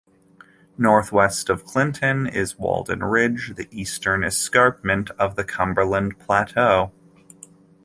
[0.79, 6.91] Northwest of Clinton is Walden Ridge, the eastern escarpment of the Cumberland Plateau.